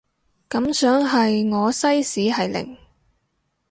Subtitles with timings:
[0.47, 2.75] 感想係我西史係零